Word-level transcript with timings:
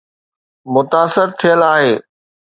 متاثر 0.73 1.27
ٿيل 1.39 1.61
آهي. 1.73 1.93